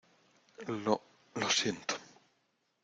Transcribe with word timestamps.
Lo... 0.83 0.99
Lo 1.35 1.47
siento. 1.51 1.93